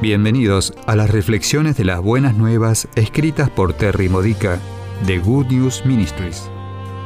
Bienvenidos 0.00 0.72
a 0.86 0.96
las 0.96 1.10
reflexiones 1.10 1.76
de 1.76 1.84
las 1.84 2.00
buenas 2.00 2.34
nuevas 2.34 2.88
escritas 2.94 3.50
por 3.50 3.74
Terry 3.74 4.08
Modica 4.08 4.58
de 5.06 5.18
Good 5.18 5.48
News 5.48 5.84
Ministries. 5.84 6.48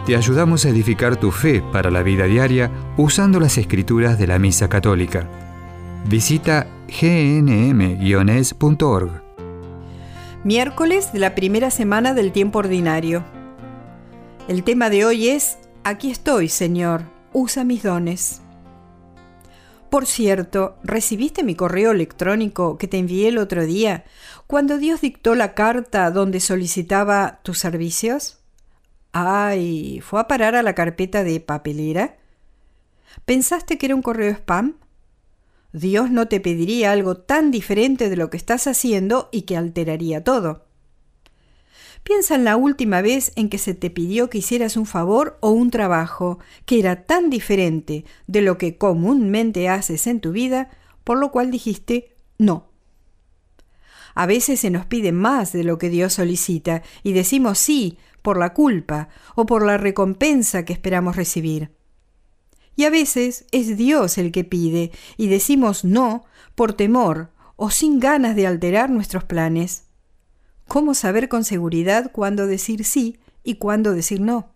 Te 0.06 0.14
ayudamos 0.14 0.64
a 0.64 0.68
edificar 0.68 1.16
tu 1.16 1.32
fe 1.32 1.60
para 1.72 1.90
la 1.90 2.04
vida 2.04 2.26
diaria 2.26 2.70
usando 2.96 3.40
las 3.40 3.58
escrituras 3.58 4.16
de 4.16 4.28
la 4.28 4.38
Misa 4.38 4.68
Católica. 4.68 5.28
Visita 6.08 6.68
gnm-es.org. 6.86 8.30
Miércoles 10.44 11.12
de 11.12 11.18
la 11.18 11.34
primera 11.34 11.72
semana 11.72 12.14
del 12.14 12.30
tiempo 12.30 12.60
ordinario. 12.60 13.24
El 14.46 14.62
tema 14.62 14.88
de 14.88 15.04
hoy 15.04 15.30
es 15.30 15.58
Aquí 15.82 16.12
estoy, 16.12 16.48
Señor, 16.48 17.02
usa 17.32 17.64
mis 17.64 17.82
dones. 17.82 18.43
Por 19.94 20.06
cierto, 20.06 20.76
¿recibiste 20.82 21.44
mi 21.44 21.54
correo 21.54 21.92
electrónico 21.92 22.78
que 22.78 22.88
te 22.88 22.98
envié 22.98 23.28
el 23.28 23.38
otro 23.38 23.64
día 23.64 24.02
cuando 24.48 24.76
Dios 24.76 25.02
dictó 25.02 25.36
la 25.36 25.54
carta 25.54 26.10
donde 26.10 26.40
solicitaba 26.40 27.38
tus 27.44 27.58
servicios? 27.58 28.40
Ay, 29.12 30.00
¿fue 30.00 30.18
a 30.18 30.26
parar 30.26 30.56
a 30.56 30.64
la 30.64 30.74
carpeta 30.74 31.22
de 31.22 31.38
papelera? 31.38 32.16
¿Pensaste 33.24 33.78
que 33.78 33.86
era 33.86 33.94
un 33.94 34.02
correo 34.02 34.32
spam? 34.32 34.78
Dios 35.72 36.10
no 36.10 36.26
te 36.26 36.40
pediría 36.40 36.90
algo 36.90 37.16
tan 37.18 37.52
diferente 37.52 38.10
de 38.10 38.16
lo 38.16 38.30
que 38.30 38.36
estás 38.36 38.66
haciendo 38.66 39.28
y 39.30 39.42
que 39.42 39.56
alteraría 39.56 40.24
todo. 40.24 40.64
Piensa 42.04 42.34
en 42.34 42.44
la 42.44 42.56
última 42.56 43.00
vez 43.00 43.32
en 43.34 43.48
que 43.48 43.56
se 43.56 43.72
te 43.72 43.88
pidió 43.88 44.28
que 44.28 44.38
hicieras 44.38 44.76
un 44.76 44.84
favor 44.84 45.38
o 45.40 45.50
un 45.50 45.70
trabajo 45.70 46.38
que 46.66 46.78
era 46.78 47.04
tan 47.06 47.30
diferente 47.30 48.04
de 48.26 48.42
lo 48.42 48.58
que 48.58 48.76
comúnmente 48.76 49.70
haces 49.70 50.06
en 50.06 50.20
tu 50.20 50.30
vida, 50.30 50.68
por 51.02 51.18
lo 51.18 51.32
cual 51.32 51.50
dijiste 51.50 52.14
no. 52.38 52.68
A 54.14 54.26
veces 54.26 54.60
se 54.60 54.70
nos 54.70 54.84
pide 54.84 55.12
más 55.12 55.52
de 55.52 55.64
lo 55.64 55.78
que 55.78 55.88
Dios 55.88 56.12
solicita 56.12 56.82
y 57.02 57.14
decimos 57.14 57.58
sí 57.58 57.98
por 58.20 58.38
la 58.38 58.52
culpa 58.52 59.08
o 59.34 59.46
por 59.46 59.64
la 59.64 59.78
recompensa 59.78 60.66
que 60.66 60.74
esperamos 60.74 61.16
recibir. 61.16 61.70
Y 62.76 62.84
a 62.84 62.90
veces 62.90 63.46
es 63.50 63.78
Dios 63.78 64.18
el 64.18 64.30
que 64.30 64.44
pide 64.44 64.92
y 65.16 65.28
decimos 65.28 65.84
no 65.84 66.24
por 66.54 66.74
temor 66.74 67.30
o 67.56 67.70
sin 67.70 67.98
ganas 67.98 68.36
de 68.36 68.46
alterar 68.46 68.90
nuestros 68.90 69.24
planes. 69.24 69.83
¿Cómo 70.68 70.94
saber 70.94 71.28
con 71.28 71.44
seguridad 71.44 72.10
cuándo 72.12 72.46
decir 72.46 72.84
sí 72.84 73.18
y 73.42 73.56
cuándo 73.56 73.92
decir 73.92 74.20
no? 74.20 74.50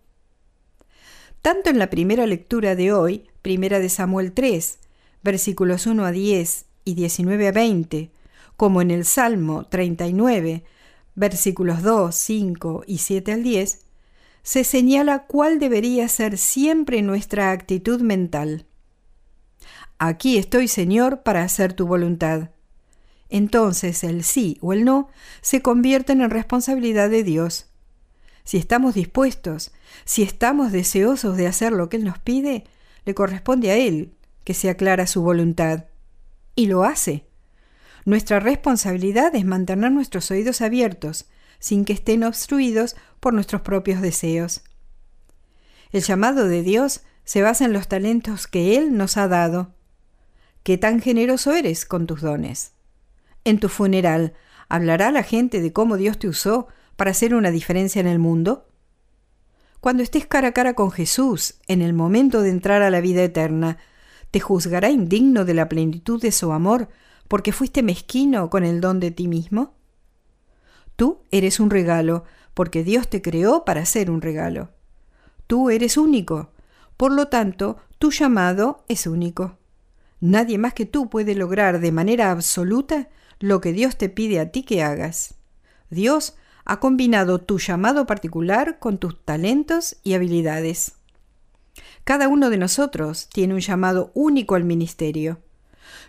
Tanto 1.41 1.69
en 1.69 1.79
la 1.79 1.89
primera 1.89 2.25
lectura 2.25 2.75
de 2.75 2.91
hoy, 2.91 3.29
primera 3.41 3.79
de 3.79 3.89
Samuel 3.89 4.33
3, 4.33 4.79
versículos 5.23 5.85
1 5.85 6.03
a 6.03 6.11
10 6.11 6.65
y 6.83 6.95
19 6.95 7.47
a 7.47 7.51
20, 7.51 8.11
como 8.57 8.81
en 8.81 8.91
el 8.91 9.05
Salmo 9.05 9.65
39, 9.65 10.63
versículos 11.15 11.81
2, 11.83 12.13
5 12.13 12.83
y 12.87 12.97
7 12.97 13.31
al 13.31 13.43
10, 13.43 13.79
se 14.41 14.63
señala 14.63 15.27
cuál 15.27 15.59
debería 15.59 16.07
ser 16.07 16.37
siempre 16.37 17.01
nuestra 17.01 17.51
actitud 17.51 18.01
mental. 18.01 18.65
Aquí 19.97 20.37
estoy, 20.37 20.67
Señor, 20.67 21.23
para 21.23 21.43
hacer 21.43 21.73
tu 21.73 21.85
voluntad 21.85 22.49
entonces 23.29 24.03
el 24.03 24.23
sí 24.23 24.57
o 24.61 24.73
el 24.73 24.83
no 24.83 25.09
se 25.41 25.61
convierten 25.61 26.21
en 26.21 26.29
responsabilidad 26.29 27.09
de 27.09 27.23
Dios. 27.23 27.67
Si 28.43 28.57
estamos 28.57 28.95
dispuestos, 28.95 29.71
si 30.05 30.23
estamos 30.23 30.71
deseosos 30.71 31.37
de 31.37 31.47
hacer 31.47 31.71
lo 31.71 31.89
que 31.89 31.97
Él 31.97 32.03
nos 32.03 32.17
pide, 32.17 32.65
le 33.05 33.13
corresponde 33.13 33.71
a 33.71 33.77
Él 33.77 34.13
que 34.43 34.55
se 34.55 34.69
aclara 34.69 35.05
su 35.05 35.21
voluntad. 35.21 35.85
Y 36.55 36.65
lo 36.65 36.83
hace. 36.83 37.25
Nuestra 38.05 38.39
responsabilidad 38.39 39.35
es 39.35 39.45
mantener 39.45 39.91
nuestros 39.91 40.31
oídos 40.31 40.61
abiertos, 40.61 41.29
sin 41.59 41.85
que 41.85 41.93
estén 41.93 42.23
obstruidos 42.23 42.95
por 43.19 43.33
nuestros 43.33 43.61
propios 43.61 44.01
deseos. 44.01 44.63
El 45.91 46.01
llamado 46.01 46.47
de 46.47 46.63
Dios 46.63 47.01
se 47.23 47.43
basa 47.43 47.65
en 47.65 47.73
los 47.73 47.87
talentos 47.87 48.47
que 48.47 48.77
Él 48.77 48.97
nos 48.97 49.17
ha 49.17 49.27
dado. 49.27 49.75
¿Qué 50.63 50.77
tan 50.77 51.01
generoso 51.01 51.53
eres 51.53 51.85
con 51.85 52.07
tus 52.07 52.21
dones? 52.21 52.71
En 53.49 53.59
tu 53.59 53.67
funeral, 53.67 54.33
¿hablará 54.67 55.09
la 55.09 55.23
gente 55.23 55.59
de 55.59 55.73
cómo 55.73 55.97
Dios 55.97 56.19
te 56.19 56.27
usó 56.27 56.67
para 56.95 57.09
hacer 57.09 57.33
una 57.33 57.49
diferencia 57.49 57.99
en 57.99 58.05
el 58.05 58.19
mundo? 58.19 58.67
Cuando 59.79 60.03
estés 60.03 60.27
cara 60.27 60.49
a 60.49 60.51
cara 60.51 60.75
con 60.75 60.91
Jesús, 60.91 61.55
en 61.65 61.81
el 61.81 61.93
momento 61.93 62.43
de 62.43 62.51
entrar 62.51 62.83
a 62.83 62.91
la 62.91 63.01
vida 63.01 63.23
eterna, 63.23 63.79
¿te 64.29 64.39
juzgará 64.39 64.91
indigno 64.91 65.45
de 65.45 65.55
la 65.55 65.67
plenitud 65.67 66.21
de 66.21 66.31
su 66.31 66.51
amor 66.51 66.89
porque 67.27 67.51
fuiste 67.51 67.81
mezquino 67.81 68.51
con 68.51 68.63
el 68.63 68.81
don 68.81 68.99
de 68.99 69.09
ti 69.09 69.27
mismo? 69.27 69.73
Tú 70.95 71.23
eres 71.31 71.59
un 71.59 71.71
regalo, 71.71 72.25
porque 72.53 72.83
Dios 72.83 73.09
te 73.09 73.23
creó 73.23 73.65
para 73.65 73.83
ser 73.87 74.11
un 74.11 74.21
regalo. 74.21 74.69
Tú 75.47 75.71
eres 75.71 75.97
único, 75.97 76.51
por 76.97 77.11
lo 77.11 77.29
tanto, 77.29 77.77
tu 77.97 78.11
llamado 78.11 78.85
es 78.87 79.07
único. 79.07 79.57
Nadie 80.19 80.59
más 80.59 80.75
que 80.75 80.85
tú 80.85 81.09
puede 81.09 81.33
lograr 81.33 81.79
de 81.79 81.91
manera 81.91 82.29
absoluta 82.29 83.09
lo 83.39 83.61
que 83.61 83.73
Dios 83.73 83.97
te 83.97 84.09
pide 84.09 84.39
a 84.39 84.51
ti 84.51 84.63
que 84.63 84.83
hagas. 84.83 85.35
Dios 85.89 86.35
ha 86.65 86.79
combinado 86.79 87.39
tu 87.39 87.57
llamado 87.57 88.05
particular 88.05 88.79
con 88.79 88.97
tus 88.97 89.23
talentos 89.23 89.97
y 90.03 90.13
habilidades. 90.13 90.93
Cada 92.03 92.27
uno 92.27 92.49
de 92.49 92.57
nosotros 92.57 93.29
tiene 93.29 93.53
un 93.53 93.59
llamado 93.59 94.11
único 94.13 94.55
al 94.55 94.65
ministerio. 94.65 95.39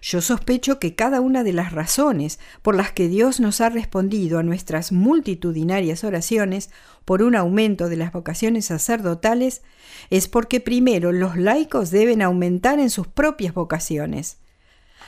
Yo 0.02 0.20
sospecho 0.20 0.78
que 0.78 0.94
cada 0.94 1.20
una 1.20 1.42
de 1.44 1.52
las 1.52 1.72
razones 1.72 2.38
por 2.62 2.74
las 2.74 2.92
que 2.92 3.08
Dios 3.08 3.40
nos 3.40 3.60
ha 3.60 3.68
respondido 3.68 4.38
a 4.38 4.42
nuestras 4.42 4.92
multitudinarias 4.92 6.04
oraciones 6.04 6.70
por 7.04 7.22
un 7.22 7.36
aumento 7.36 7.88
de 7.88 7.96
las 7.96 8.12
vocaciones 8.12 8.66
sacerdotales 8.66 9.62
es 10.10 10.28
porque 10.28 10.60
primero 10.60 11.12
los 11.12 11.36
laicos 11.36 11.90
deben 11.90 12.22
aumentar 12.22 12.78
en 12.78 12.90
sus 12.90 13.06
propias 13.06 13.54
vocaciones. 13.54 14.39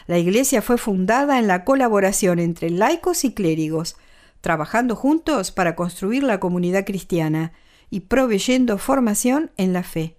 La 0.06 0.18
Iglesia 0.18 0.62
fue 0.62 0.78
fundada 0.78 1.38
en 1.38 1.46
la 1.46 1.64
colaboración 1.64 2.38
entre 2.38 2.70
laicos 2.70 3.24
y 3.24 3.32
clérigos, 3.32 3.96
trabajando 4.40 4.96
juntos 4.96 5.52
para 5.52 5.76
construir 5.76 6.22
la 6.22 6.40
comunidad 6.40 6.84
cristiana 6.84 7.52
y 7.90 8.00
proveyendo 8.00 8.78
formación 8.78 9.52
en 9.56 9.72
la 9.72 9.82
fe. 9.82 10.16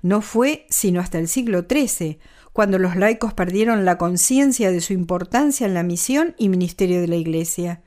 No 0.00 0.20
fue 0.20 0.66
sino 0.70 1.00
hasta 1.00 1.18
el 1.18 1.28
siglo 1.28 1.66
XIII 1.68 2.18
cuando 2.52 2.78
los 2.78 2.96
laicos 2.96 3.34
perdieron 3.34 3.84
la 3.84 3.98
conciencia 3.98 4.70
de 4.70 4.80
su 4.80 4.92
importancia 4.92 5.66
en 5.66 5.74
la 5.74 5.82
misión 5.82 6.34
y 6.38 6.48
ministerio 6.48 7.00
de 7.00 7.08
la 7.08 7.16
Iglesia. 7.16 7.82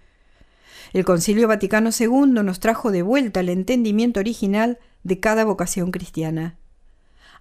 El 0.94 1.06
Concilio 1.06 1.48
Vaticano 1.48 1.90
II 1.98 2.44
nos 2.44 2.60
trajo 2.60 2.92
de 2.92 3.02
vuelta 3.02 3.40
el 3.40 3.50
entendimiento 3.50 4.20
original 4.20 4.78
de 5.04 5.20
cada 5.20 5.46
vocación 5.46 5.92
cristiana. 5.92 6.58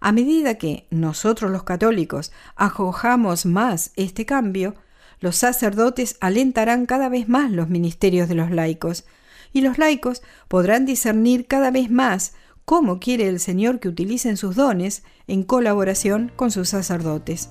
A 0.00 0.12
medida 0.12 0.54
que 0.54 0.86
nosotros 0.90 1.50
los 1.50 1.62
católicos 1.62 2.32
acojamos 2.56 3.44
más 3.44 3.92
este 3.96 4.24
cambio, 4.24 4.74
los 5.20 5.36
sacerdotes 5.36 6.16
alentarán 6.20 6.86
cada 6.86 7.10
vez 7.10 7.28
más 7.28 7.52
los 7.52 7.68
ministerios 7.68 8.26
de 8.26 8.34
los 8.34 8.50
laicos, 8.50 9.04
y 9.52 9.60
los 9.60 9.76
laicos 9.76 10.22
podrán 10.48 10.86
discernir 10.86 11.46
cada 11.46 11.70
vez 11.70 11.90
más 11.90 12.32
cómo 12.64 12.98
quiere 12.98 13.28
el 13.28 13.40
Señor 13.40 13.78
que 13.78 13.88
utilicen 13.88 14.38
sus 14.38 14.56
dones 14.56 15.02
en 15.26 15.42
colaboración 15.42 16.32
con 16.34 16.50
sus 16.50 16.70
sacerdotes. 16.70 17.50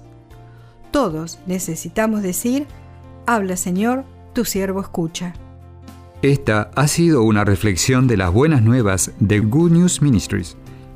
Todos 0.90 1.38
necesitamos 1.46 2.24
decir, 2.24 2.66
habla 3.28 3.58
Señor, 3.58 4.06
tu 4.34 4.44
siervo 4.44 4.82
escucha. 4.82 5.34
Esta 6.24 6.72
ha 6.76 6.88
sido 6.88 7.22
una 7.22 7.46
reflexión 7.46 8.08
de 8.08 8.18
las 8.18 8.34
buenas 8.34 8.64
nuevas 8.64 9.12
de 9.20 9.40
Good 9.40 9.72
News 9.72 10.02
Ministries 10.02 10.58